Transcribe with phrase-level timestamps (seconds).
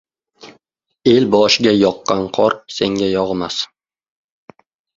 [1.11, 3.61] El boshiga yoqdan qor senga yog‘mas